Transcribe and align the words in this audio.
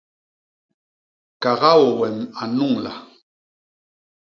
Kakaô 1.41 1.85
wem 1.99 2.17
a 2.41 2.43
nnuñla. 2.49 2.93